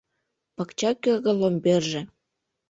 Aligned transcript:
Пакча 0.55 0.91
кӧргӧ 1.03 1.31
ломберже 1.39 2.01